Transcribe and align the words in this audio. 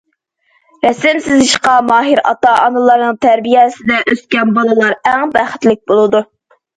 رەسىم 0.85 1.17
سىزىشقا 1.25 1.73
ماھىر 1.89 2.21
ئاتا- 2.29 2.53
ئانىلارنىڭ 2.61 3.19
تەربىيەسىدە 3.25 3.99
ئۆسكەن 4.13 4.55
بالىلار 4.57 4.97
ئەڭ 5.11 5.27
بەختلىك 5.37 5.83
بولىدۇ. 5.93 6.23